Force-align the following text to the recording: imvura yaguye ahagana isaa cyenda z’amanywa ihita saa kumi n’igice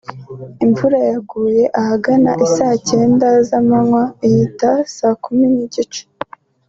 imvura 0.63 0.97
yaguye 1.09 1.63
ahagana 1.79 2.31
isaa 2.45 2.75
cyenda 2.89 3.27
z’amanywa 3.47 4.03
ihita 4.27 4.71
saa 4.95 5.15
kumi 5.23 5.45
n’igice 5.53 6.01